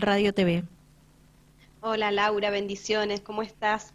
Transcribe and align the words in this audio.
Radio 0.00 0.32
TV. 0.34 0.64
Hola 1.80 2.10
Laura, 2.10 2.50
bendiciones, 2.50 3.20
¿cómo 3.20 3.42
estás? 3.42 3.92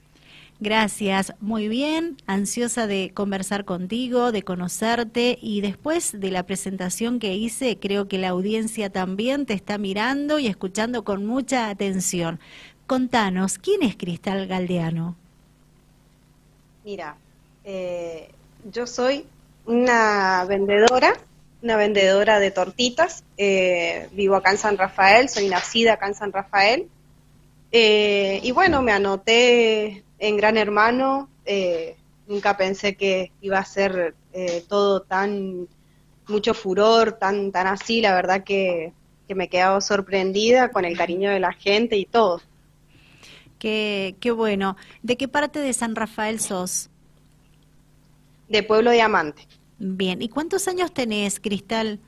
Gracias, 0.60 1.34
muy 1.40 1.68
bien, 1.68 2.18
ansiosa 2.28 2.86
de 2.86 3.12
conversar 3.14 3.66
contigo, 3.66 4.32
de 4.32 4.44
conocerte 4.44 5.40
y 5.42 5.62
después 5.62 6.20
de 6.20 6.30
la 6.30 6.44
presentación 6.44 7.20
que 7.20 7.34
hice, 7.34 7.80
creo 7.80 8.08
que 8.08 8.20
la 8.20 8.30
audiencia 8.30 8.92
también 8.92 9.46
te 9.46 9.54
está 9.54 9.78
mirando 9.78 10.38
y 10.38 10.48
escuchando 10.48 11.04
con 11.04 11.26
mucha 11.26 11.70
atención. 11.70 12.40
Contanos, 12.86 13.58
¿quién 13.58 13.82
es 13.82 13.96
Cristal 13.96 14.46
Galdeano? 14.48 15.16
Mira, 16.86 17.18
eh, 17.64 18.30
yo 18.72 18.86
soy 18.86 19.26
una 19.66 20.46
vendedora 20.48 21.14
una 21.62 21.78
vendedora 21.78 22.40
de 22.40 22.52
tortitas. 22.52 23.24
Eh, 23.38 24.10
vivo 24.12 24.36
acá 24.36 24.52
en 24.52 24.58
San 24.58 24.78
Rafael, 24.78 25.30
soy 25.30 25.48
nacida 25.50 25.94
acá 25.94 26.08
en 26.08 26.16
San 26.16 26.32
Rafael. 26.32 26.88
Eh, 27.72 28.40
y 28.44 28.52
bueno, 28.52 28.82
me 28.82 28.92
anoté 28.92 30.04
en 30.20 30.38
Gran 30.38 30.58
Hermano. 30.58 31.30
Eh, 31.46 31.96
nunca 32.28 32.58
pensé 32.58 32.96
que 32.96 33.32
iba 33.42 33.60
a 33.60 33.66
ser 33.66 34.16
todo 34.70 35.02
tan, 35.02 35.68
mucho 36.28 36.54
furor, 36.54 37.14
tan, 37.14 37.52
tan 37.52 37.68
así. 37.68 38.02
La 38.02 38.16
verdad 38.16 38.44
que, 38.44 38.94
que 39.28 39.36
me 39.36 39.46
he 39.46 39.50
quedado 39.50 39.82
sorprendida 39.82 40.72
con 40.72 40.86
el 40.86 40.98
cariño 40.98 41.30
de 41.30 41.40
la 41.40 41.54
gente 41.54 41.98
y 41.98 42.06
todo. 42.06 42.42
Qué, 43.60 44.16
qué 44.20 44.32
bueno. 44.32 44.78
¿De 45.04 45.18
qué 45.18 45.28
parte 45.28 45.60
de 45.60 45.74
San 45.74 45.96
Rafael 45.96 46.40
sos? 46.40 46.90
De 48.50 48.64
Pueblo 48.64 48.92
Diamante. 48.92 49.48
Bien, 49.84 50.22
¿y 50.22 50.30
cuántos 50.30 50.68
años 50.68 50.94
tenés, 50.94 51.40
Cristal? 51.40 52.00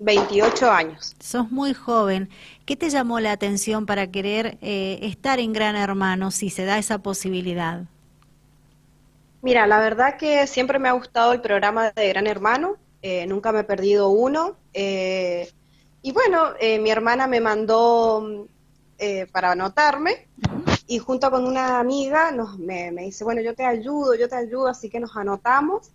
28 0.00 0.68
años. 0.68 1.14
Sos 1.20 1.52
muy 1.52 1.72
joven. 1.72 2.28
¿Qué 2.66 2.74
te 2.74 2.90
llamó 2.90 3.20
la 3.20 3.30
atención 3.30 3.86
para 3.86 4.08
querer 4.08 4.58
eh, 4.60 4.98
estar 5.02 5.38
en 5.38 5.52
Gran 5.52 5.76
Hermano 5.76 6.32
si 6.32 6.50
se 6.50 6.64
da 6.64 6.76
esa 6.76 6.98
posibilidad? 6.98 7.84
Mira, 9.40 9.68
la 9.68 9.78
verdad 9.78 10.16
que 10.16 10.48
siempre 10.48 10.80
me 10.80 10.88
ha 10.88 10.92
gustado 10.92 11.32
el 11.32 11.40
programa 11.40 11.92
de 11.92 12.08
Gran 12.08 12.26
Hermano, 12.26 12.76
eh, 13.02 13.24
nunca 13.28 13.52
me 13.52 13.60
he 13.60 13.64
perdido 13.64 14.08
uno. 14.08 14.56
Eh, 14.72 15.48
y 16.02 16.10
bueno, 16.10 16.54
mi 16.80 16.90
hermana 16.90 17.28
me 17.28 17.40
mandó 17.40 18.48
para 19.30 19.52
anotarme 19.52 20.26
y 20.88 20.98
junto 20.98 21.30
con 21.30 21.46
una 21.46 21.78
amiga 21.78 22.32
nos, 22.32 22.58
me, 22.58 22.90
me 22.90 23.02
dice, 23.02 23.22
bueno, 23.22 23.42
yo 23.42 23.54
te 23.54 23.64
ayudo, 23.64 24.16
yo 24.16 24.28
te 24.28 24.34
ayudo, 24.34 24.66
así 24.66 24.90
que 24.90 24.98
nos 24.98 25.16
anotamos 25.16 25.92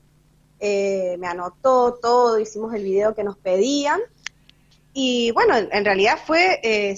eh, 0.60 1.16
me 1.20 1.28
anotó 1.28 2.00
todo, 2.02 2.40
hicimos 2.40 2.74
el 2.74 2.84
video 2.84 3.16
que 3.16 3.24
nos 3.24 3.38
pedían. 3.38 4.00
Y 4.94 5.32
bueno, 5.32 5.56
en, 5.58 5.86
realidad 5.86 6.20
fue 6.26 6.60
eh, 6.64 6.98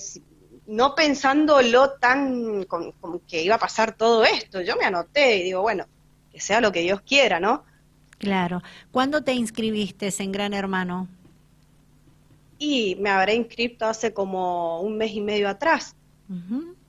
no 0.67 0.95
pensándolo 0.95 1.91
tan 1.93 2.63
como, 2.63 2.93
que 3.27 3.43
iba 3.43 3.55
a 3.55 3.59
pasar 3.59 3.95
todo 3.95 4.23
esto. 4.23 4.61
Yo 4.61 4.75
me 4.77 4.85
anoté 4.85 5.37
y 5.37 5.43
digo, 5.43 5.61
bueno, 5.61 5.85
que 6.31 6.39
sea 6.39 6.61
lo 6.61 6.71
que 6.71 6.81
Dios 6.81 7.01
quiera, 7.01 7.39
¿no? 7.39 7.63
Claro. 8.17 8.61
¿Cuándo 8.91 9.23
te 9.23 9.33
inscribiste 9.33 10.09
en 10.19 10.31
Gran 10.31 10.53
Hermano? 10.53 11.07
Y 12.57 12.95
me 12.99 13.09
habré 13.09 13.35
inscrito 13.35 13.85
hace 13.85 14.13
como 14.13 14.81
un 14.81 14.97
mes 14.97 15.11
y 15.13 15.21
medio 15.21 15.49
atrás. 15.49 15.95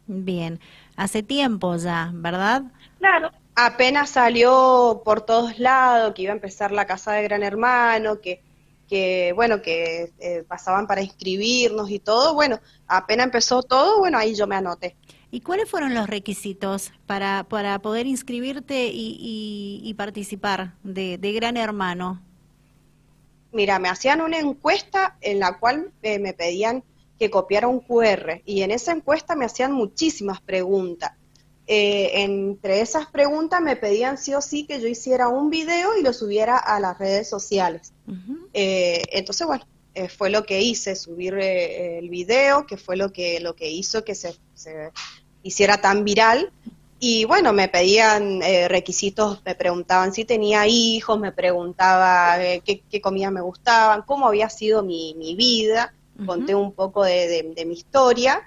Bien, 0.07 0.61
hace 0.97 1.23
tiempo 1.23 1.75
ya, 1.77 2.11
¿verdad? 2.13 2.65
Claro, 2.99 3.31
apenas 3.55 4.11
salió 4.11 5.03
por 5.05 5.23
todos 5.23 5.59
lados 5.59 6.15
que 6.15 6.23
iba 6.23 6.33
a 6.33 6.37
empezar 6.37 6.73
la 6.73 6.87
casa 6.87 7.13
de 7.13 7.23
Gran 7.23 7.43
Hermano, 7.43 8.21
que, 8.21 8.43
que 8.89 9.33
bueno, 9.35 9.63
que 9.63 10.13
eh, 10.19 10.45
pasaban 10.47 10.87
para 10.87 11.03
inscribirnos 11.03 11.91
y 11.91 11.99
todo, 11.99 12.35
bueno, 12.35 12.61
apenas 12.87 13.27
empezó 13.27 13.63
todo, 13.63 13.99
bueno, 13.99 14.19
ahí 14.19 14.35
yo 14.35 14.47
me 14.47 14.57
anoté. 14.57 14.97
¿Y 15.31 15.41
cuáles 15.41 15.71
fueron 15.71 15.95
los 15.95 16.09
requisitos 16.09 16.93
para, 17.07 17.45
para 17.45 17.79
poder 17.79 18.07
inscribirte 18.07 18.89
y, 18.89 19.81
y, 19.83 19.95
participar 19.95 20.75
de, 20.83 21.17
de, 21.17 21.33
Gran 21.33 21.57
Hermano? 21.57 22.21
Mira, 23.51 23.79
me 23.79 23.89
hacían 23.89 24.21
una 24.21 24.39
encuesta 24.39 25.17
en 25.23 25.39
la 25.39 25.59
cual 25.59 25.91
eh, 26.03 26.19
me 26.19 26.35
pedían 26.35 26.85
que 27.19 27.31
copiara 27.31 27.67
un 27.67 27.81
QR 27.81 28.43
y 28.45 28.61
en 28.61 28.73
esa 28.73 28.93
encuesta 28.93 29.35
me 29.35 29.47
hacían 29.47 29.73
muchísimas 29.73 30.43
preguntas 30.43 31.13
eh, 31.67 32.23
entre 32.23 32.81
esas 32.81 33.07
preguntas 33.07 33.61
me 33.61 33.77
pedían 33.77 34.19
sí 34.19 34.35
o 34.35 34.41
sí 34.41 34.65
que 34.67 34.81
yo 34.81 34.89
hiciera 34.89 35.29
un 35.29 35.49
video 35.49 35.97
y 35.97 36.03
lo 36.03 36.13
subiera 36.13 36.57
a 36.57 36.81
las 36.81 36.99
redes 36.99 37.29
sociales. 37.29 37.93
Eh, 38.53 39.03
entonces, 39.13 39.47
bueno, 39.47 39.65
eh, 39.95 40.09
fue 40.09 40.31
lo 40.31 40.45
que 40.45 40.61
hice, 40.61 40.97
subir 40.97 41.35
el 41.35 42.09
video, 42.09 42.67
que 42.67 42.77
fue 42.77 42.97
lo 42.97 43.13
que, 43.13 43.41
lo 43.41 43.55
que 43.55 43.71
hizo 43.71 44.05
que 44.05 44.15
se, 44.15 44.35
hiciera 45.43 45.81
tan 45.81 46.05
viral. 46.05 46.53
Y 46.99 47.25
bueno, 47.25 47.53
me 47.53 47.69
pedían 47.69 48.41
requisitos, 48.69 49.43
me 49.45 49.57
preguntaban 49.57 50.13
si 50.13 50.25
tenía 50.25 50.69
hijos, 50.69 51.19
me 51.19 51.33
preguntaba 51.33 52.37
qué, 52.65 53.01
comida 53.01 53.31
me 53.33 53.41
gustaban, 53.41 54.03
cómo 54.03 54.29
había 54.29 54.49
sido 54.49 54.85
mi, 54.85 55.35
vida, 55.37 55.95
conté 56.27 56.55
un 56.55 56.73
poco 56.73 57.03
de 57.03 57.65
mi 57.67 57.75
historia 57.75 58.41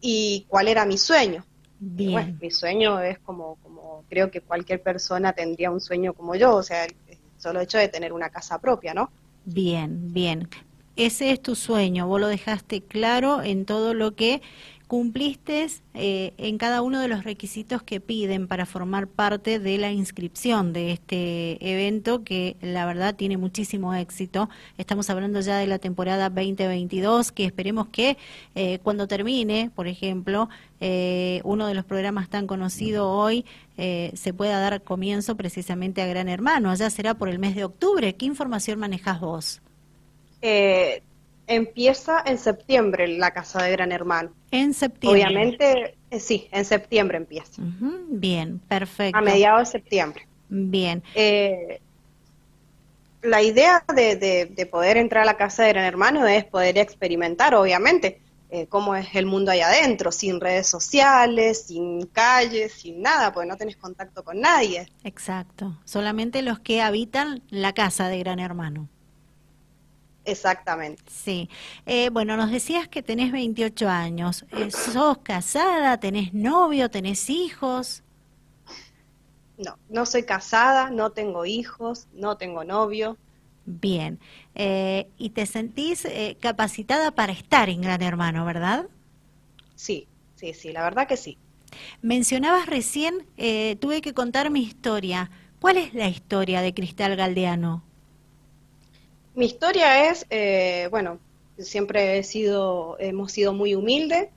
y 0.00 0.44
cuál 0.48 0.66
era 0.68 0.86
mi 0.86 0.98
sueño. 0.98 1.44
Bien. 1.80 2.38
mi 2.40 2.50
sueño 2.50 3.00
es 3.00 3.18
como, 3.20 3.56
como 3.62 4.04
creo 4.10 4.30
que 4.30 4.42
cualquier 4.42 4.82
persona 4.82 5.32
tendría 5.32 5.70
un 5.70 5.80
sueño 5.80 6.12
como 6.12 6.34
yo, 6.34 6.54
o 6.54 6.62
sea, 6.62 6.84
el 6.84 6.94
solo 7.38 7.60
hecho 7.60 7.78
de 7.78 7.88
tener 7.88 8.12
una 8.12 8.28
casa 8.28 8.58
propia, 8.60 8.92
¿no? 8.92 9.10
Bien, 9.46 10.12
bien. 10.12 10.48
Ese 10.96 11.30
es 11.30 11.40
tu 11.40 11.54
sueño, 11.54 12.06
vos 12.06 12.20
lo 12.20 12.28
dejaste 12.28 12.82
claro 12.82 13.42
en 13.42 13.64
todo 13.64 13.94
lo 13.94 14.14
que 14.14 14.42
cumpliste 14.90 15.68
eh, 15.94 16.32
en 16.36 16.58
cada 16.58 16.82
uno 16.82 16.98
de 16.98 17.06
los 17.06 17.22
requisitos 17.22 17.80
que 17.80 18.00
piden 18.00 18.48
para 18.48 18.66
formar 18.66 19.06
parte 19.06 19.60
de 19.60 19.78
la 19.78 19.92
inscripción 19.92 20.72
de 20.72 20.90
este 20.90 21.58
evento 21.60 22.24
que 22.24 22.56
la 22.60 22.86
verdad 22.86 23.14
tiene 23.14 23.36
muchísimo 23.36 23.94
éxito. 23.94 24.50
Estamos 24.78 25.08
hablando 25.08 25.40
ya 25.42 25.58
de 25.58 25.68
la 25.68 25.78
temporada 25.78 26.28
2022 26.28 27.30
que 27.30 27.44
esperemos 27.44 27.86
que 27.86 28.18
eh, 28.56 28.80
cuando 28.82 29.06
termine, 29.06 29.70
por 29.76 29.86
ejemplo, 29.86 30.48
eh, 30.80 31.40
uno 31.44 31.68
de 31.68 31.74
los 31.74 31.84
programas 31.84 32.28
tan 32.28 32.48
conocidos 32.48 33.06
hoy 33.06 33.44
se 33.76 34.34
pueda 34.34 34.60
dar 34.60 34.82
comienzo 34.82 35.36
precisamente 35.36 36.02
a 36.02 36.06
Gran 36.06 36.28
Hermano. 36.28 36.70
Allá 36.70 36.90
será 36.90 37.14
por 37.14 37.30
el 37.30 37.38
mes 37.38 37.54
de 37.54 37.64
octubre. 37.64 38.14
¿Qué 38.14 38.26
información 38.26 38.78
manejas 38.78 39.20
vos? 39.20 39.62
Empieza 41.50 42.22
en 42.24 42.38
septiembre 42.38 43.08
la 43.08 43.32
casa 43.32 43.62
de 43.62 43.72
Gran 43.72 43.92
Hermano. 43.92 44.32
En 44.52 44.72
septiembre. 44.72 45.24
Obviamente, 45.24 45.96
eh, 46.10 46.20
sí, 46.20 46.48
en 46.52 46.64
septiembre 46.64 47.18
empieza. 47.18 47.60
Bien, 48.08 48.60
perfecto. 48.60 49.18
A 49.18 49.20
mediados 49.20 49.68
de 49.68 49.78
septiembre. 49.78 50.26
Bien. 50.48 51.02
Eh, 51.14 51.80
la 53.22 53.42
idea 53.42 53.84
de, 53.94 54.68
poder 54.70 54.96
entrar 54.96 55.24
a 55.24 55.26
la 55.26 55.36
casa 55.36 55.64
de 55.64 55.70
Gran 55.70 55.84
Hermano 55.84 56.26
es 56.26 56.44
poder 56.44 56.78
experimentar, 56.78 57.54
obviamente, 57.56 58.20
eh, 58.50 58.66
cómo 58.68 58.94
es 58.94 59.08
el 59.14 59.26
mundo 59.26 59.50
ahí 59.50 59.60
adentro, 59.60 60.12
sin 60.12 60.40
redes 60.40 60.68
sociales, 60.68 61.66
sin 61.66 62.06
calles, 62.06 62.72
sin 62.74 63.02
nada, 63.02 63.32
porque 63.32 63.48
no 63.48 63.56
tenés 63.56 63.76
contacto 63.76 64.22
con 64.24 64.40
nadie. 64.40 64.88
Exacto, 65.02 65.76
solamente 65.84 66.42
los 66.42 66.60
que 66.60 66.80
habitan 66.80 67.42
la 67.50 67.72
casa 67.72 68.08
de 68.08 68.20
Gran 68.20 68.38
Hermano. 68.38 68.88
Exactamente. 70.24 71.02
Sí. 71.10 71.48
Eh, 71.86 72.10
bueno, 72.10 72.36
nos 72.36 72.50
decías 72.50 72.88
que 72.88 73.02
tenés 73.02 73.32
28 73.32 73.88
años. 73.88 74.44
Eh, 74.52 74.70
¿Sos 74.70 75.18
casada? 75.18 75.98
¿Tenés 75.98 76.34
novio? 76.34 76.90
¿Tenés 76.90 77.30
hijos? 77.30 78.02
No, 79.56 79.78
no 79.88 80.06
soy 80.06 80.24
casada, 80.24 80.90
no 80.90 81.10
tengo 81.10 81.46
hijos, 81.46 82.06
no 82.12 82.36
tengo 82.36 82.64
novio. 82.64 83.16
Bien. 83.64 84.18
Eh, 84.54 85.08
y 85.16 85.30
te 85.30 85.46
sentís 85.46 86.06
capacitada 86.40 87.10
para 87.10 87.32
estar 87.32 87.68
en 87.68 87.80
Gran 87.82 88.02
Hermano, 88.02 88.44
¿verdad? 88.44 88.86
Sí, 89.74 90.06
sí, 90.36 90.54
sí, 90.54 90.72
la 90.72 90.82
verdad 90.82 91.08
que 91.08 91.16
sí. 91.16 91.38
Mencionabas 92.02 92.66
recién, 92.66 93.26
tuve 93.80 94.00
que 94.02 94.12
contar 94.12 94.50
mi 94.50 94.62
historia. 94.62 95.30
¿Cuál 95.60 95.76
es 95.76 95.94
la 95.94 96.08
historia 96.08 96.62
de 96.62 96.74
Cristal 96.74 97.16
Galdeano? 97.16 97.84
Mi 99.40 99.46
historia 99.46 100.10
es, 100.10 100.26
eh, 100.28 100.88
bueno, 100.90 101.18
siempre 101.56 102.18
he 102.18 102.22
sido, 102.24 102.98
hemos 102.98 103.32
sido 103.32 103.54
muy 103.54 103.74
humildes. 103.74 104.28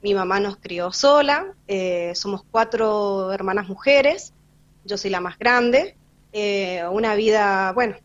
Mi 0.00 0.14
mamá 0.14 0.40
nos 0.40 0.56
crió 0.56 0.90
sola, 0.90 1.52
eh, 1.66 2.14
somos 2.14 2.44
cuatro 2.50 3.30
hermanas 3.30 3.68
mujeres, 3.68 4.32
yo 4.86 4.96
soy 4.96 5.10
la 5.10 5.20
más 5.20 5.38
grande, 5.38 5.96
eh, 6.32 6.82
una 6.90 7.14
vida, 7.14 7.72
bueno, 7.72 7.96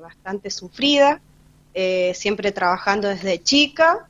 bastante 0.00 0.50
sufrida, 0.50 1.20
siempre 2.14 2.52
trabajando 2.52 3.08
desde 3.08 3.42
chica, 3.42 4.06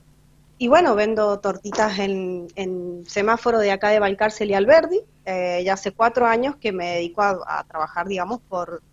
y 0.59 0.67
bueno, 0.67 0.93
vendo 0.93 1.39
tortitas 1.39 1.97
en, 1.97 2.49
en 2.53 3.03
semáforo 3.07 3.57
de 3.57 3.71
acá 3.71 3.89
de 3.89 3.99
Valcárcel 3.99 4.51
y 4.51 4.53
Alberdi, 4.53 4.99
ya 5.25 5.73
hace 5.73 5.91
cuatro 5.91 6.27
años 6.27 6.55
que 6.57 6.71
me 6.71 6.97
dedico 6.97 7.23
a, 7.23 7.65
trabajar, 7.67 8.07
digamos, 8.07 8.41
por, 8.47 8.83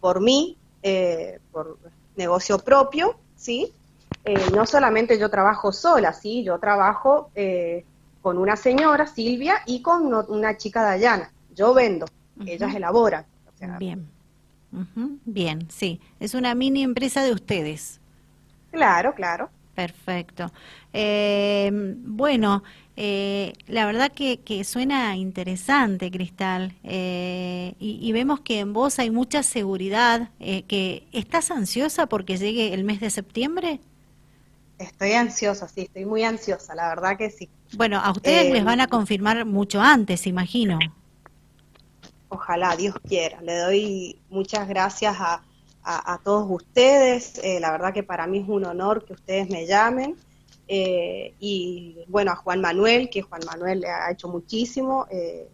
por 0.00 0.22
mí, 0.22 0.56
por 1.52 1.76
negocio 2.16 2.58
propio, 2.58 3.16
¿sí? 3.36 3.72
eh, 4.24 4.50
no 4.54 4.66
solamente 4.66 5.18
yo 5.18 5.30
trabajo 5.30 5.72
sola, 5.72 6.12
sí, 6.12 6.44
yo 6.44 6.58
trabajo 6.58 7.30
eh, 7.34 7.84
con 8.20 8.38
una 8.38 8.56
señora, 8.56 9.06
Silvia, 9.06 9.62
y 9.66 9.82
con 9.82 10.12
una 10.14 10.56
chica, 10.56 10.82
Dayana. 10.82 11.32
Yo 11.54 11.74
vendo, 11.74 12.06
ellas 12.46 12.74
elaboran. 12.74 13.26
Bien. 13.78 14.08
Bien, 15.24 15.68
sí. 15.70 16.00
Es 16.18 16.34
una 16.34 16.54
mini 16.54 16.82
empresa 16.82 17.22
de 17.22 17.32
ustedes. 17.32 18.00
Claro, 18.70 19.14
claro. 19.14 19.50
Perfecto. 19.74 20.50
Eh, 20.92 21.70
bueno, 21.72 22.62
eh, 22.96 23.52
la 23.66 23.86
verdad 23.86 24.12
que, 24.12 24.64
suena 24.64 25.16
interesante, 25.16 26.10
Cristal, 26.10 26.74
eh, 26.84 27.74
y, 27.78 28.12
vemos 28.12 28.40
que 28.40 28.60
en 28.60 28.72
vos 28.72 28.98
hay 28.98 29.10
mucha 29.10 29.42
seguridad. 29.42 30.30
que 30.38 31.06
¿Estás 31.12 31.50
ansiosa 31.50 32.06
porque 32.06 32.36
llegue 32.36 32.74
el 32.74 32.84
mes 32.84 33.00
de 33.00 33.10
septiembre? 33.10 33.80
Estoy 34.78 35.12
ansiosa, 35.12 35.68
sí, 35.68 35.82
estoy 35.82 36.04
muy 36.04 36.24
ansiosa, 36.24 36.74
la 36.74 36.88
verdad 36.88 37.16
que 37.16 37.30
sí. 37.30 37.48
Bueno, 37.74 38.00
a 38.00 38.10
ustedes 38.10 38.52
les 38.52 38.64
van 38.64 38.80
a 38.80 38.88
confirmar 38.88 39.44
mucho 39.44 39.80
antes, 39.80 40.26
imagino. 40.26 40.78
Ojalá, 42.28 42.74
Dios 42.76 42.94
quiera. 43.06 43.40
Le 43.42 43.56
doy 43.58 44.18
muchas 44.28 44.66
gracias 44.66 45.16
a, 45.18 45.42
a, 45.84 46.18
todos 46.22 46.46
ustedes. 46.48 47.38
Eh, 47.42 47.60
la 47.60 47.70
verdad 47.70 47.92
que 47.92 48.02
para 48.02 48.26
mí 48.26 48.38
es 48.38 48.48
un 48.48 48.64
honor 48.64 49.04
que 49.04 49.14
ustedes 49.14 49.48
me 49.50 49.66
llamen. 49.66 50.16
Eh, 50.74 51.34
y 51.38 51.98
bueno, 52.08 52.30
a 52.30 52.36
Juan 52.36 52.62
Manuel, 52.62 53.10
que 53.10 53.20
Juan 53.20 53.42
Manuel 53.44 53.80
le 53.80 53.88
ha 53.88 54.10
hecho 54.10 54.26
muchísimo. 54.28 55.06
Eh, 55.10 55.46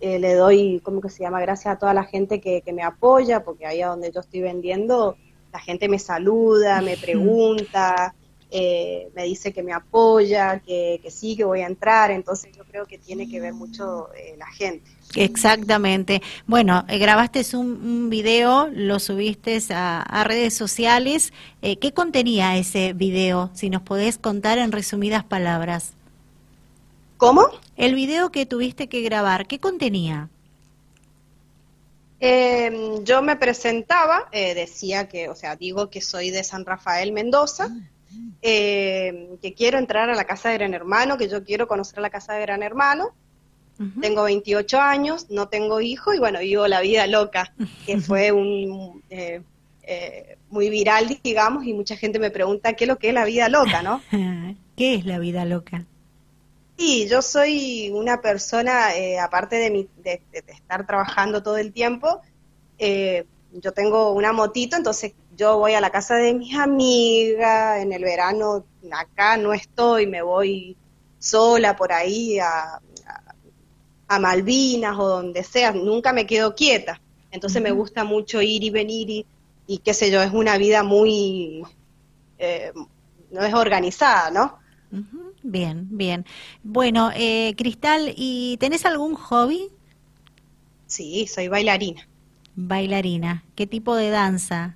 le 0.00 0.34
doy, 0.34 0.80
¿cómo 0.84 1.00
que 1.00 1.08
se 1.08 1.24
llama? 1.24 1.40
Gracias 1.40 1.74
a 1.74 1.78
toda 1.80 1.92
la 1.92 2.04
gente 2.04 2.40
que, 2.40 2.62
me 2.72 2.84
apoya, 2.84 3.42
porque 3.42 3.66
ahí 3.66 3.82
a 3.82 3.88
donde 3.88 4.12
yo 4.12 4.20
estoy 4.20 4.42
vendiendo, 4.42 5.16
la 5.52 5.58
gente 5.58 5.88
me 5.88 5.98
saluda, 5.98 6.80
me 6.82 6.96
pregunta, 6.96 8.14
me 8.50 9.24
dice 9.24 9.52
que 9.52 9.62
me 9.62 9.72
apoya, 9.72 10.60
que, 10.60 11.00
que, 11.02 11.10
sí, 11.10 11.36
que 11.36 11.44
voy 11.44 11.60
a 11.60 11.66
entrar. 11.66 12.10
Entonces 12.10 12.56
yo 12.56 12.64
creo 12.64 12.86
que 12.86 12.98
tiene 12.98 13.28
que 13.28 13.40
ver 13.40 13.52
mucho 13.52 14.08
la 14.38 14.46
gente. 14.46 14.98
Exactamente. 15.14 16.22
Bueno, 16.46 16.84
eh, 16.88 16.98
grabaste 16.98 17.44
un, 17.56 18.10
video, 18.10 18.68
lo 18.72 18.98
subiste 18.98 19.58
a, 19.70 20.24
redes 20.24 20.54
sociales. 20.54 21.32
Eh, 21.62 21.78
¿Qué 21.78 21.92
contenía 21.92 22.56
ese 22.56 22.92
video? 22.92 23.50
Si 23.54 23.70
nos 23.70 23.82
podés 23.82 24.18
contar 24.18 24.58
en 24.58 24.72
resumidas 24.72 25.24
palabras. 25.24 25.92
¿Cómo? 27.16 27.48
El 27.76 27.94
video 27.94 28.30
que 28.30 28.46
tuviste 28.46 28.88
que 28.88 29.00
grabar, 29.02 29.46
¿qué 29.46 29.58
contenía? 29.58 30.28
Em, 32.20 33.04
yo 33.04 33.22
me 33.22 33.36
presentaba, 33.36 34.28
eh, 34.32 34.54
decía 34.54 35.08
que, 35.08 35.28
o 35.28 35.34
sea, 35.34 35.56
digo 35.56 35.88
que 35.88 36.00
soy 36.00 36.30
de 36.30 36.44
San 36.44 36.64
Rafael 36.64 37.12
Mendoza, 37.12 37.70
em, 38.42 39.36
que 39.38 39.54
quiero 39.54 39.78
entrar 39.78 40.10
a 40.10 40.14
la 40.14 40.24
casa 40.24 40.48
de 40.48 40.58
Gran 40.58 40.74
Hermano, 40.74 41.18
que 41.18 41.28
yo 41.28 41.44
quiero 41.44 41.66
conocer 41.68 41.98
la 42.00 42.10
casa 42.10 42.34
de 42.34 42.42
Gran 42.42 42.62
Hermano, 42.62 43.14
tengo 44.00 44.24
28 44.24 44.80
años, 44.80 45.26
no 45.30 45.48
tengo 45.48 45.80
hijo 45.80 46.12
y 46.12 46.18
bueno, 46.18 46.40
vivo 46.40 46.66
la 46.66 46.80
vida 46.80 47.06
loca, 47.06 47.52
que 47.86 48.00
fue 48.00 48.32
un 48.32 49.04
eh, 49.08 49.40
eh, 49.82 50.36
muy 50.50 50.68
viral, 50.68 51.18
digamos, 51.22 51.64
y 51.64 51.72
mucha 51.72 51.96
gente 51.96 52.18
me 52.18 52.30
pregunta 52.30 52.72
qué 52.72 52.84
es 52.84 52.88
lo 52.88 52.98
que 52.98 53.08
es 53.08 53.14
la 53.14 53.24
vida 53.24 53.48
loca, 53.48 53.82
¿no? 53.82 54.02
¿Qué 54.76 54.94
es 54.94 55.06
la 55.06 55.20
vida 55.20 55.44
loca? 55.44 55.84
Sí, 56.76 57.08
yo 57.08 57.22
soy 57.22 57.90
una 57.94 58.20
persona, 58.20 58.96
eh, 58.96 59.18
aparte 59.18 59.56
de, 59.56 59.70
mi, 59.70 59.88
de, 60.02 60.22
estar 60.32 60.84
trabajando 60.84 61.42
todo 61.42 61.56
el 61.56 61.72
tiempo, 61.72 62.20
yo 63.52 63.72
tengo 63.72 64.12
una 64.12 64.32
motito, 64.32 64.76
entonces 64.76 65.14
yo 65.36 65.58
voy 65.58 65.72
a 65.72 65.80
la 65.80 65.90
casa 65.90 66.16
de 66.16 66.34
mis 66.34 66.54
amigas, 66.54 67.82
en 67.82 67.92
el 67.92 68.02
verano 68.02 68.64
acá 68.92 69.36
no 69.36 69.52
estoy, 69.52 70.06
me 70.06 70.22
voy 70.22 70.76
sola 71.18 71.76
por 71.76 71.92
ahí 71.92 72.38
a, 72.38 72.80
a 74.08 74.18
Malvinas 74.18 74.98
o 74.98 75.06
donde 75.06 75.44
sea, 75.44 75.72
nunca 75.72 76.12
me 76.12 76.26
quedo 76.26 76.54
quieta. 76.54 77.00
Entonces 77.30 77.60
me 77.62 77.70
gusta 77.70 78.04
mucho 78.04 78.40
ir 78.40 78.64
y 78.64 78.70
venir 78.70 79.26
y, 79.66 79.78
qué 79.78 79.92
sé 79.92 80.10
yo, 80.10 80.22
es 80.22 80.32
una 80.32 80.56
vida 80.56 80.82
muy, 80.82 81.62
eh, 82.38 82.72
no 83.30 83.42
es 83.42 83.52
organizada, 83.52 84.30
¿no? 84.30 84.58
Bien, 85.42 85.86
bien. 85.90 86.24
Bueno, 86.62 87.10
eh, 87.14 87.54
Cristal, 87.56 88.14
¿y 88.16 88.56
tenés 88.58 88.86
algún 88.86 89.14
hobby? 89.14 89.68
Sí, 90.86 91.26
soy 91.26 91.48
bailarina. 91.48 92.07
Bailarina, 92.60 93.44
¿qué 93.54 93.68
tipo 93.68 93.94
de 93.94 94.10
danza? 94.10 94.74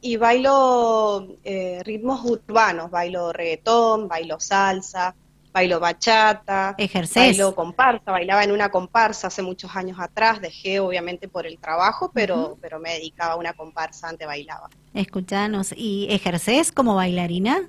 Y 0.00 0.16
bailo 0.16 1.28
eh, 1.44 1.82
ritmos 1.84 2.24
urbanos, 2.24 2.90
bailo 2.90 3.34
reggaetón, 3.34 4.08
bailo 4.08 4.40
salsa, 4.40 5.14
bailo 5.52 5.78
bachata, 5.78 6.74
bailo 7.14 7.54
comparsa, 7.54 8.12
bailaba 8.12 8.44
en 8.44 8.52
una 8.52 8.70
comparsa 8.70 9.26
hace 9.26 9.42
muchos 9.42 9.76
años 9.76 9.98
atrás, 10.00 10.40
dejé 10.40 10.80
obviamente 10.80 11.28
por 11.28 11.46
el 11.46 11.58
trabajo, 11.58 12.10
pero, 12.14 12.56
pero 12.62 12.80
me 12.80 12.94
dedicaba 12.94 13.34
a 13.34 13.36
una 13.36 13.52
comparsa, 13.52 14.08
antes 14.08 14.26
bailaba. 14.26 14.70
Escuchanos, 14.94 15.74
¿y 15.76 16.06
ejercés 16.08 16.72
como 16.72 16.94
bailarina? 16.94 17.68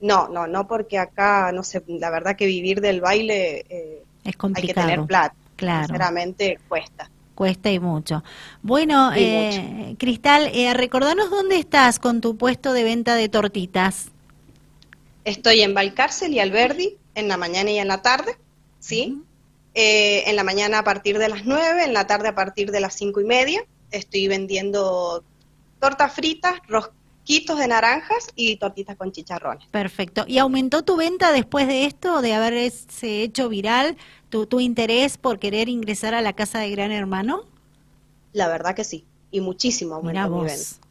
No, 0.00 0.28
no, 0.28 0.46
no 0.46 0.68
porque 0.68 0.98
acá, 0.98 1.50
no 1.50 1.64
sé, 1.64 1.82
la 1.88 2.10
verdad 2.10 2.36
que 2.36 2.46
vivir 2.46 2.80
del 2.80 3.00
baile 3.00 3.64
eh, 3.68 4.04
es 4.22 4.36
complicado. 4.36 4.86
Hay 4.86 4.86
que 4.86 4.92
tener 4.92 5.06
plata. 5.08 5.34
Claro. 5.56 5.88
Sinceramente 5.88 6.60
cuesta. 6.68 7.10
Cuesta 7.38 7.70
y 7.70 7.78
mucho. 7.78 8.24
Bueno, 8.62 9.12
eh, 9.14 9.94
Cristal, 9.96 10.50
eh, 10.52 10.74
recordanos 10.74 11.30
dónde 11.30 11.56
estás 11.56 12.00
con 12.00 12.20
tu 12.20 12.36
puesto 12.36 12.72
de 12.72 12.82
venta 12.82 13.14
de 13.14 13.28
tortitas. 13.28 14.08
Estoy 15.22 15.62
en 15.62 15.72
Valcárcel 15.72 16.32
y 16.34 16.40
Alberdi 16.40 16.96
en 17.14 17.28
la 17.28 17.36
mañana 17.36 17.70
y 17.70 17.78
en 17.78 17.86
la 17.86 18.02
tarde, 18.02 18.36
¿sí? 18.80 19.22
Eh, 19.74 20.24
en 20.26 20.34
la 20.34 20.42
mañana 20.42 20.80
a 20.80 20.82
partir 20.82 21.16
de 21.18 21.28
las 21.28 21.44
9, 21.44 21.84
en 21.84 21.94
la 21.94 22.08
tarde 22.08 22.26
a 22.26 22.34
partir 22.34 22.72
de 22.72 22.80
las 22.80 22.94
cinco 22.94 23.20
y 23.20 23.24
media. 23.24 23.64
Estoy 23.92 24.26
vendiendo 24.26 25.22
tortas 25.78 26.12
fritas, 26.12 26.54
de 27.28 27.68
naranjas 27.68 28.28
y 28.34 28.56
tortitas 28.56 28.96
con 28.96 29.12
chicharrones. 29.12 29.66
Perfecto. 29.70 30.24
¿Y 30.26 30.38
aumentó 30.38 30.82
tu 30.82 30.96
venta 30.96 31.30
después 31.32 31.68
de 31.68 31.84
esto, 31.84 32.22
de 32.22 32.34
haberse 32.34 33.22
hecho 33.22 33.48
viral, 33.48 33.96
tu, 34.30 34.46
tu 34.46 34.60
interés 34.60 35.18
por 35.18 35.38
querer 35.38 35.68
ingresar 35.68 36.14
a 36.14 36.22
la 36.22 36.32
casa 36.32 36.58
de 36.58 36.70
Gran 36.70 36.90
Hermano? 36.90 37.42
La 38.32 38.48
verdad 38.48 38.74
que 38.74 38.84
sí, 38.84 39.04
y 39.30 39.40
muchísimo 39.40 39.96
aumentó 39.96 40.28
mi 40.30 40.44
venta. 40.44 40.88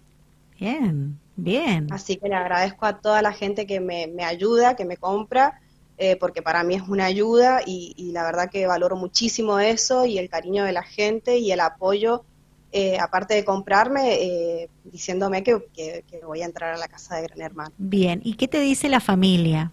Bien. 0.59 1.19
Bien. 1.37 1.87
Así 1.93 2.17
que 2.17 2.27
le 2.27 2.35
agradezco 2.35 2.85
a 2.85 2.99
toda 2.99 3.21
la 3.21 3.31
gente 3.31 3.67
que 3.67 3.79
me, 3.79 4.23
ayuda, 4.23 4.75
que 4.75 4.85
me 4.85 4.97
compra, 4.97 5.61
eh, 5.99 6.15
porque 6.15 6.41
para 6.41 6.63
mí 6.63 6.73
es 6.73 6.81
una 6.87 7.05
ayuda 7.05 7.61
y, 7.65 8.11
la 8.11 8.23
verdad 8.23 8.49
que 8.49 8.65
valoro 8.65 8.95
muchísimo 8.95 9.59
eso 9.59 10.05
y 10.05 10.17
el 10.17 10.29
cariño 10.29 10.63
de 10.63 10.73
la 10.73 10.83
gente 10.83 11.37
y 11.37 11.51
el 11.51 11.59
apoyo, 11.59 12.23
eh, 12.71 12.97
aparte 12.99 13.33
de 13.33 13.45
comprarme, 13.45 14.15
eh, 14.15 14.69
diciéndome 14.83 15.43
que, 15.43 15.67
que, 15.73 16.03
voy 16.25 16.41
a 16.41 16.45
entrar 16.45 16.73
a 16.73 16.77
la 16.77 16.87
casa 16.87 17.15
de 17.15 17.23
Gran 17.23 17.41
Hermano. 17.41 17.71
Bien, 17.77 18.21
¿y 18.23 18.35
qué 18.35 18.47
te 18.47 18.59
dice 18.59 18.89
la 18.89 18.99
familia? 18.99 19.71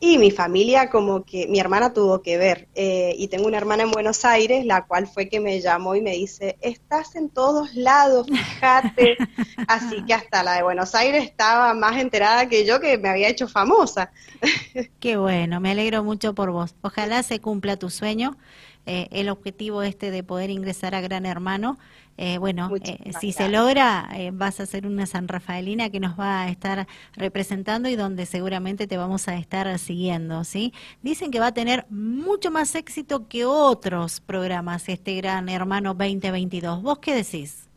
Y 0.00 0.18
mi 0.18 0.30
familia, 0.30 0.90
como 0.90 1.24
que 1.24 1.46
mi 1.48 1.58
hermana 1.58 1.94
tuvo 1.94 2.20
que 2.20 2.36
ver. 2.36 2.68
Eh, 2.74 3.14
y 3.16 3.28
tengo 3.28 3.46
una 3.46 3.56
hermana 3.56 3.84
en 3.84 3.90
Buenos 3.90 4.24
Aires, 4.24 4.66
la 4.66 4.84
cual 4.84 5.06
fue 5.06 5.28
que 5.30 5.40
me 5.40 5.60
llamó 5.60 5.94
y 5.94 6.02
me 6.02 6.12
dice, 6.12 6.58
estás 6.60 7.16
en 7.16 7.30
todos 7.30 7.74
lados, 7.74 8.26
fíjate. 8.26 9.16
Así 9.66 10.04
que 10.04 10.12
hasta 10.12 10.42
la 10.42 10.56
de 10.56 10.62
Buenos 10.62 10.94
Aires 10.94 11.24
estaba 11.24 11.72
más 11.72 11.96
enterada 11.96 12.48
que 12.48 12.66
yo, 12.66 12.80
que 12.80 12.98
me 12.98 13.08
había 13.08 13.28
hecho 13.28 13.48
famosa. 13.48 14.12
Qué 15.00 15.16
bueno, 15.16 15.58
me 15.60 15.70
alegro 15.70 16.04
mucho 16.04 16.34
por 16.34 16.50
vos. 16.50 16.74
Ojalá 16.82 17.22
se 17.22 17.40
cumpla 17.40 17.78
tu 17.78 17.88
sueño, 17.88 18.36
eh, 18.86 19.08
el 19.10 19.28
objetivo 19.28 19.82
este 19.82 20.10
de 20.10 20.22
poder 20.22 20.50
ingresar 20.50 20.94
a 20.94 21.00
Gran 21.00 21.26
Hermano. 21.26 21.78
Eh, 22.16 22.38
bueno, 22.38 22.70
eh, 22.84 23.12
si 23.20 23.32
se 23.32 23.48
logra, 23.48 24.08
eh, 24.14 24.30
vas 24.32 24.60
a 24.60 24.66
ser 24.66 24.86
una 24.86 25.04
San 25.04 25.26
Rafaelina 25.26 25.90
que 25.90 25.98
nos 25.98 26.18
va 26.18 26.42
a 26.42 26.48
estar 26.48 26.86
representando 27.14 27.88
y 27.88 27.96
donde 27.96 28.24
seguramente 28.24 28.86
te 28.86 28.96
vamos 28.96 29.26
a 29.26 29.34
estar 29.34 29.78
siguiendo, 29.80 30.44
¿sí? 30.44 30.72
Dicen 31.02 31.32
que 31.32 31.40
va 31.40 31.48
a 31.48 31.54
tener 31.54 31.86
mucho 31.90 32.52
más 32.52 32.76
éxito 32.76 33.26
que 33.26 33.44
otros 33.44 34.20
programas 34.20 34.88
este 34.88 35.16
Gran 35.16 35.48
Hermano 35.48 35.94
2022. 35.94 36.82
¿Vos 36.82 36.98
qué 37.00 37.16
decís? 37.16 37.68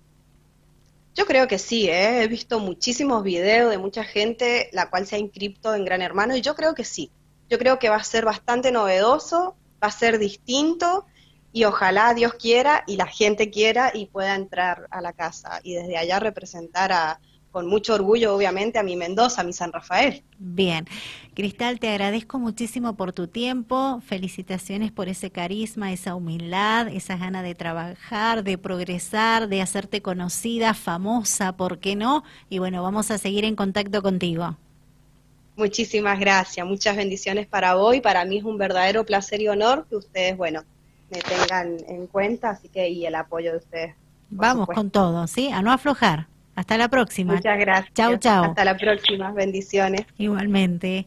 Yo 1.15 1.25
creo 1.25 1.47
que 1.47 1.57
sí, 1.57 1.89
he 1.89 2.27
visto 2.27 2.59
muchísimos 2.59 3.23
videos 3.23 3.71
de 3.71 3.79
mucha 3.79 4.03
gente 4.03 4.69
la 4.71 4.91
cual 4.91 5.07
se 5.07 5.15
ha 5.15 5.19
inscripto 5.19 5.73
en 5.73 5.83
Gran 5.83 6.03
Hermano 6.03 6.35
y 6.35 6.41
yo 6.41 6.53
creo 6.53 6.75
que 6.75 6.83
sí. 6.83 7.09
Yo 7.49 7.57
creo 7.57 7.79
que 7.79 7.89
va 7.89 7.95
a 7.95 8.03
ser 8.03 8.23
bastante 8.23 8.71
novedoso, 8.71 9.55
va 9.83 9.87
a 9.87 9.91
ser 9.91 10.19
distinto 10.19 11.05
y 11.51 11.63
ojalá 11.63 12.13
Dios 12.13 12.33
quiera 12.35 12.83
y 12.87 12.97
la 12.97 13.07
gente 13.07 13.49
quiera 13.49 13.91
y 13.93 14.05
pueda 14.07 14.35
entrar 14.35 14.87
a 14.91 15.01
la 15.01 15.13
casa 15.13 15.59
y 15.63 15.73
desde 15.73 15.97
allá 15.97 16.19
representar 16.19 16.91
a 16.91 17.19
con 17.57 17.65
mucho 17.65 17.95
orgullo, 17.95 18.35
obviamente, 18.35 18.77
a 18.77 18.83
mi 18.83 18.95
Mendoza, 18.95 19.41
a 19.41 19.43
mi 19.43 19.51
San 19.51 19.71
Rafael. 19.71 20.23
Bien. 20.37 20.85
Cristal, 21.33 21.79
te 21.79 21.89
agradezco 21.89 22.37
muchísimo 22.37 22.95
por 22.95 23.13
tu 23.13 23.27
tiempo. 23.27 23.99
Felicitaciones 24.05 24.91
por 24.91 25.09
ese 25.09 25.31
carisma, 25.31 25.91
esa 25.91 26.13
humildad, 26.13 26.87
esa 26.87 27.17
ganas 27.17 27.41
de 27.41 27.55
trabajar, 27.55 28.43
de 28.43 28.59
progresar, 28.59 29.47
de 29.47 29.63
hacerte 29.63 30.03
conocida, 30.03 30.75
famosa, 30.75 31.57
¿por 31.57 31.79
qué 31.79 31.95
no? 31.95 32.23
Y 32.47 32.59
bueno, 32.59 32.83
vamos 32.83 33.09
a 33.09 33.17
seguir 33.17 33.43
en 33.43 33.55
contacto 33.55 34.03
contigo. 34.03 34.55
Muchísimas 35.57 36.19
gracias, 36.19 36.65
muchas 36.65 36.95
bendiciones 36.95 37.47
para 37.47 37.75
vos 37.75 37.95
y 37.95 38.01
para 38.01 38.23
mí 38.25 38.37
es 38.37 38.43
un 38.43 38.57
verdadero 38.57 39.05
placer 39.05 39.41
y 39.41 39.47
honor 39.47 39.85
que 39.89 39.95
ustedes, 39.95 40.37
bueno, 40.37 40.63
me 41.09 41.19
tengan 41.19 41.77
en 41.87 42.07
cuenta, 42.07 42.51
así 42.51 42.69
que 42.69 42.89
y 42.89 43.05
el 43.05 43.15
apoyo 43.15 43.51
de 43.51 43.57
ustedes. 43.57 43.95
Vamos 44.29 44.67
con 44.67 44.91
todo, 44.91 45.25
¿sí? 45.27 45.49
A 45.51 45.61
no 45.61 45.71
aflojar. 45.71 46.27
Hasta 46.55 46.77
la 46.77 46.89
próxima. 46.89 47.35
Muchas 47.35 47.59
gracias. 47.59 47.93
Chau, 47.93 48.17
chau. 48.17 48.45
Hasta 48.45 48.65
la 48.65 48.77
próxima. 48.77 49.31
Bendiciones. 49.31 50.05
Igualmente. 50.17 51.05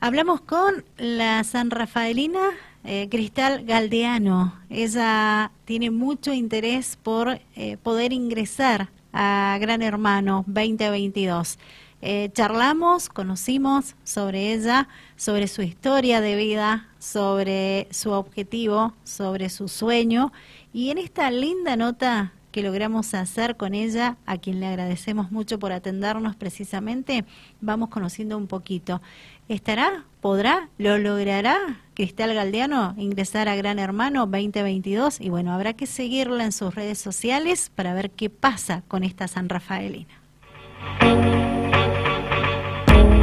Hablamos 0.00 0.40
con 0.40 0.84
la 0.96 1.42
San 1.42 1.70
Rafaelina 1.70 2.50
eh, 2.84 3.08
Cristal 3.10 3.64
Galdeano. 3.64 4.54
Ella 4.70 5.50
tiene 5.64 5.90
mucho 5.90 6.32
interés 6.32 6.96
por 7.02 7.40
eh, 7.56 7.76
poder 7.82 8.12
ingresar 8.12 8.88
a 9.12 9.58
Gran 9.60 9.82
Hermano 9.82 10.44
2022. 10.46 11.58
Eh, 12.00 12.30
charlamos, 12.32 13.08
conocimos 13.08 13.96
sobre 14.04 14.52
ella, 14.52 14.88
sobre 15.16 15.48
su 15.48 15.62
historia 15.62 16.20
de 16.20 16.36
vida, 16.36 16.88
sobre 16.98 17.88
su 17.90 18.12
objetivo, 18.12 18.94
sobre 19.04 19.48
su 19.48 19.68
sueño. 19.68 20.32
Y 20.72 20.90
en 20.90 20.98
esta 20.98 21.30
linda 21.30 21.76
nota 21.76 22.32
que 22.52 22.62
logramos 22.62 23.14
hacer 23.14 23.56
con 23.56 23.74
ella, 23.74 24.16
a 24.26 24.38
quien 24.38 24.60
le 24.60 24.66
agradecemos 24.66 25.30
mucho 25.30 25.58
por 25.58 25.72
atendernos 25.72 26.36
precisamente, 26.36 27.24
vamos 27.60 27.88
conociendo 27.90 28.36
un 28.36 28.46
poquito. 28.46 29.02
¿Estará? 29.48 30.04
¿Podrá? 30.20 30.68
¿Lo 30.78 30.98
logrará 30.98 31.58
Cristal 31.94 32.34
Galdeano 32.34 32.94
ingresar 32.96 33.48
a 33.48 33.56
Gran 33.56 33.78
Hermano 33.78 34.26
2022? 34.26 35.20
Y 35.20 35.30
bueno, 35.30 35.52
habrá 35.52 35.74
que 35.74 35.86
seguirla 35.86 36.44
en 36.44 36.52
sus 36.52 36.74
redes 36.74 36.98
sociales 36.98 37.70
para 37.74 37.94
ver 37.94 38.10
qué 38.10 38.30
pasa 38.30 38.82
con 38.88 39.04
esta 39.04 39.28
San 39.28 39.48
Rafaelina. 39.48 40.08